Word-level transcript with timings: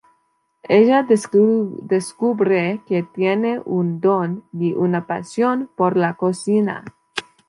Ella 0.63 1.03
descubre 1.03 2.81
que 2.87 3.03
tiene 3.03 3.61
un 3.63 3.99
don 4.01 4.43
y 4.51 4.73
una 4.73 5.05
pasión 5.05 5.69
por 5.75 5.95
la 5.95 6.15
cocina. 6.15 6.83